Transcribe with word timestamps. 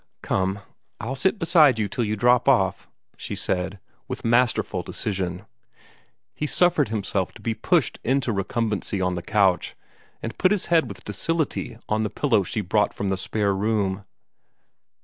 "Come, 0.23 0.61
I'll 0.99 1.13
sit 1.13 1.37
beside 1.37 1.77
you 1.77 1.87
till 1.87 2.03
you 2.03 2.15
drop 2.15 2.49
off," 2.49 2.89
she 3.17 3.35
said, 3.35 3.79
with 4.07 4.25
masterful 4.25 4.81
decision. 4.81 5.45
He 6.33 6.47
suffered 6.47 6.87
himself 6.87 7.33
to 7.33 7.41
be 7.43 7.53
pushed 7.53 7.99
into 8.03 8.31
recumbency 8.33 8.99
on 8.99 9.13
the 9.13 9.21
couch, 9.21 9.75
and 10.23 10.35
put 10.39 10.49
his 10.51 10.65
head 10.73 10.87
with 10.87 11.03
docility 11.05 11.77
on 11.87 12.01
the 12.01 12.09
pillow 12.09 12.41
she 12.41 12.61
brought 12.61 12.95
from 12.95 13.09
the 13.09 13.15
spare 13.17 13.53
room. 13.53 14.03